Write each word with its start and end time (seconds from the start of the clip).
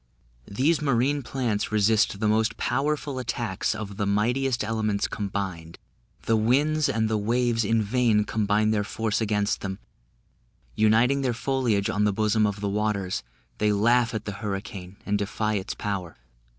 These 0.49 0.81
marine 0.81 1.21
plants 1.21 1.71
resist 1.71 2.19
the 2.19 2.27
most 2.27 2.57
powerful 2.57 3.19
attacks 3.19 3.75
of 3.75 3.97
the 3.97 4.07
mightiest 4.07 4.63
elements 4.63 5.07
combined; 5.07 5.77
the 6.23 6.35
winds 6.35 6.89
and 6.89 7.07
the 7.07 7.19
waves 7.19 7.63
in 7.63 7.83
vain 7.83 8.23
combine 8.23 8.71
their 8.71 8.83
force 8.83 9.21
against 9.21 9.61
them; 9.61 9.77
uniting 10.73 11.21
their 11.21 11.35
foliage 11.35 11.87
on 11.87 12.05
the 12.05 12.13
bosom 12.13 12.47
of 12.47 12.61
the 12.61 12.67
waters, 12.69 13.21
they 13.59 13.71
laugh 13.71 14.15
at 14.15 14.25
the 14.25 14.31
hurricane 14.41 14.97
and 15.05 15.19
defy 15.19 15.53
its 15.53 15.75
power. 15.75 16.17